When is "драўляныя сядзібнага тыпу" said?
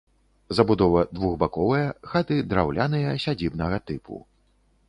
2.55-4.15